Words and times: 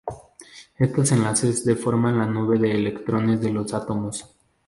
Estos 0.79 1.11
enlaces 1.11 1.63
deforman 1.63 2.17
la 2.17 2.25
nube 2.25 2.57
de 2.57 2.71
electrones 2.71 3.39
de 3.39 3.51
los 3.51 3.71
átomos. 3.75 4.25